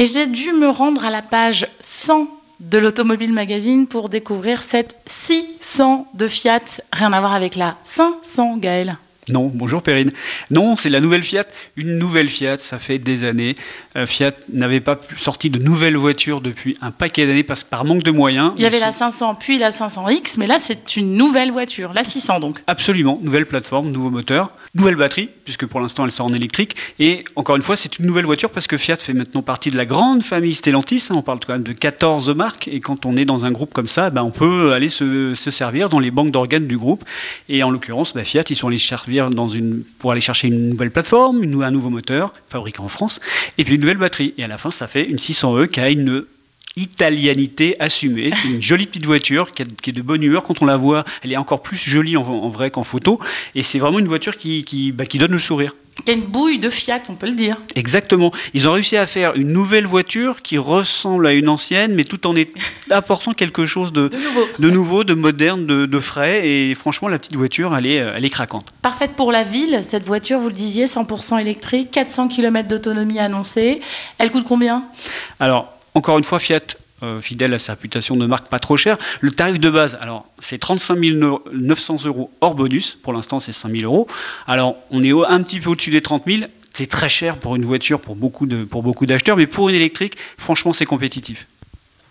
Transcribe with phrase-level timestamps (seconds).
[0.00, 2.26] Et j'ai dû me rendre à la page 100
[2.60, 6.80] de l'Automobile Magazine pour découvrir cette 600 de Fiat.
[6.90, 8.96] Rien à voir avec la 500, Gaël.
[9.28, 10.10] Non, bonjour Perrine.
[10.50, 11.44] Non, c'est la nouvelle Fiat,
[11.76, 13.56] une nouvelle Fiat, ça fait des années.
[13.94, 18.02] Euh, Fiat n'avait pas sorti de nouvelles voitures depuis un paquet d'années parce par manque
[18.02, 18.52] de moyens.
[18.56, 22.04] Il y avait la 500 puis la 500X, mais là c'est une nouvelle voiture, la
[22.04, 22.62] 600 donc.
[22.66, 26.76] Absolument, nouvelle plateforme, nouveau moteur, nouvelle batterie, puisque pour l'instant elle sort en électrique.
[26.98, 29.76] Et encore une fois, c'est une nouvelle voiture parce que Fiat fait maintenant partie de
[29.76, 31.08] la grande famille Stellantis.
[31.10, 31.14] Hein.
[31.16, 32.68] on parle quand même de 14 marques.
[32.68, 35.88] Et quand on est dans un groupe comme ça, ben, on peut aller se, servir
[35.88, 37.04] dans les banques d'organes du groupe.
[37.48, 40.70] Et en l'occurrence, ben, Fiat, ils sont allés servir dans une, pour aller chercher une
[40.70, 43.20] nouvelle plateforme, un nouveau moteur, fabriqué en France,
[43.58, 44.34] et puis une nouvelle batterie.
[44.38, 46.24] Et à la fin, ça fait une 600E qui a une
[46.80, 48.30] italianité assumée.
[48.40, 50.42] C'est une jolie petite voiture qui, est de bonne humeur.
[50.42, 53.20] Quand on la voit, elle est encore plus jolie en, vrai qu'en photo.
[53.54, 55.74] Et c'est vraiment une voiture qui, qui, bah, qui donne le sourire.
[56.06, 57.56] Il y a une bouille de Fiat, on peut le dire.
[57.74, 58.32] Exactement.
[58.54, 62.26] Ils ont réussi à faire une nouvelle voiture qui ressemble à une ancienne, mais tout
[62.26, 62.34] en
[62.90, 64.08] apportant quelque chose de,
[64.58, 65.04] de, nouveau.
[65.04, 66.48] de moderne, de, frais.
[66.48, 68.72] Et franchement, la petite voiture, elle est, elle est craquante.
[68.82, 73.80] Parfaite pour la ville, cette voiture, vous le disiez, 100% électrique, 400 km d'autonomie annoncée.
[74.18, 74.84] Elle coûte combien?
[75.38, 76.60] Alors, encore une fois, Fiat,
[77.02, 78.98] euh, fidèle à sa réputation de marque pas trop chère.
[79.20, 80.98] Le tarif de base, alors c'est 35
[81.52, 82.98] 900 euros hors bonus.
[83.02, 84.06] Pour l'instant, c'est 5 000 euros.
[84.46, 86.42] Alors, on est un petit peu au-dessus des 30 000.
[86.74, 90.16] C'est très cher pour une voiture, pour beaucoup, pour beaucoup d'acheteurs, mais pour une électrique,
[90.36, 91.46] franchement, c'est compétitif.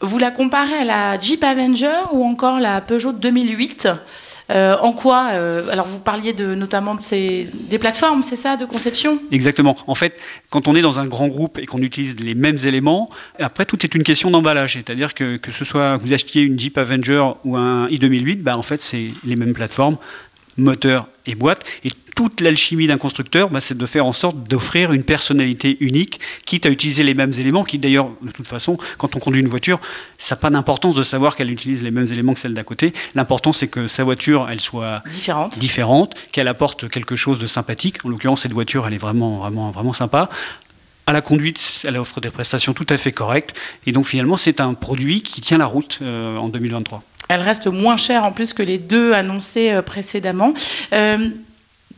[0.00, 3.88] Vous la comparez à la Jeep Avenger ou encore la Peugeot 2008
[4.50, 8.56] euh, en quoi euh, Alors, vous parliez de, notamment de ces, des plateformes, c'est ça,
[8.56, 9.18] de conception?
[9.30, 9.76] Exactement.
[9.86, 10.18] En fait,
[10.50, 13.84] quand on est dans un grand groupe et qu'on utilise les mêmes éléments, après, tout
[13.84, 14.74] est une question d'emballage.
[14.74, 18.62] C'est-à-dire que que ce soit vous achetiez une Jeep Avenger ou un i2008, bah, en
[18.62, 19.98] fait, c'est les mêmes plateformes,
[20.56, 21.64] moteur et boîte.
[21.84, 26.18] Et toute l'alchimie d'un constructeur, bah, c'est de faire en sorte d'offrir une personnalité unique,
[26.44, 29.48] quitte à utiliser les mêmes éléments, qui d'ailleurs, de toute façon, quand on conduit une
[29.48, 29.78] voiture,
[30.18, 32.92] ça n'a pas d'importance de savoir qu'elle utilise les mêmes éléments que celle d'à côté.
[33.14, 38.04] L'important, c'est que sa voiture, elle soit différente, différente qu'elle apporte quelque chose de sympathique.
[38.04, 40.28] En l'occurrence, cette voiture, elle est vraiment, vraiment, vraiment sympa
[41.06, 43.54] à la conduite, elle offre des prestations tout à fait correctes.
[43.86, 47.02] Et donc finalement, c'est un produit qui tient la route euh, en 2023.
[47.28, 50.54] Elle reste moins chère en plus que les deux annoncés euh, précédemment.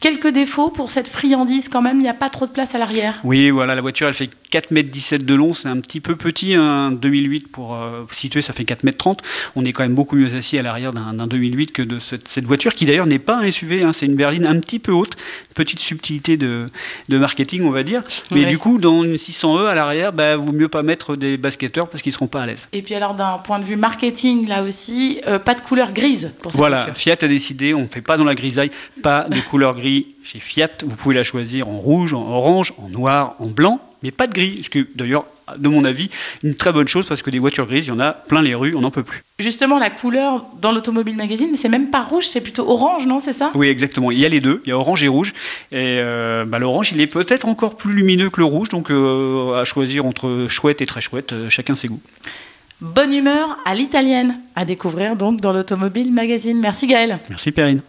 [0.00, 2.78] Quelques défauts pour cette friandise quand même, il n'y a pas trop de place à
[2.78, 3.18] l'arrière.
[3.24, 6.54] Oui, voilà, la voiture elle fait 4,17 m de long, c'est un petit peu petit,
[6.54, 9.14] un 2008 pour euh, situer, ça fait 4,30 m.
[9.56, 12.74] On est quand même beaucoup mieux assis à l'arrière d'un 2008 que de cette, voiture
[12.74, 15.16] qui d'ailleurs n'est pas un SUV, hein, c'est une berline un petit peu haute,
[15.54, 16.66] petite subtilité de,
[17.08, 18.02] marketing on va dire.
[18.30, 21.88] Mais du coup, dans une 600e à l'arrière, bah, vaut mieux pas mettre des basketteurs
[21.88, 22.68] parce qu'ils seront pas à l'aise.
[22.74, 26.32] Et puis alors d'un point de vue marketing là aussi, euh, pas de couleur grise
[26.42, 26.94] pour cette voilà, voiture.
[26.94, 28.70] Voilà, Fiat a décidé, on ne fait pas dans la grisaille,
[29.02, 29.85] pas de couleur grise
[30.22, 34.10] chez Fiat, vous pouvez la choisir en rouge, en orange, en noir, en blanc, mais
[34.10, 34.60] pas de gris.
[34.62, 35.24] Ce que d'ailleurs,
[35.58, 36.10] de mon avis,
[36.42, 38.54] une très bonne chose parce que des voitures grises, il y en a plein les
[38.54, 39.22] rues, on n'en peut plus.
[39.38, 43.32] Justement, la couleur dans l'Automobile Magazine, c'est même pas rouge, c'est plutôt orange, non C'est
[43.32, 43.50] ça?
[43.54, 44.10] Oui, exactement.
[44.10, 45.32] Il y a les deux, il y a orange et rouge.
[45.72, 49.60] Et euh, bah, l'orange, il est peut-être encore plus lumineux que le rouge, donc euh,
[49.60, 52.02] à choisir entre chouette et très chouette, euh, chacun ses goûts.
[52.80, 56.60] Bonne humeur à l'italienne, à découvrir donc dans l'Automobile Magazine.
[56.60, 57.20] Merci Gaël.
[57.30, 57.80] Merci Perrine.